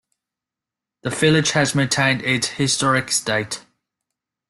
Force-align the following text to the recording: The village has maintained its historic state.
The 1.03 1.11
village 1.11 1.51
has 1.51 1.75
maintained 1.75 2.23
its 2.23 2.47
historic 2.47 3.11
state. 3.11 3.63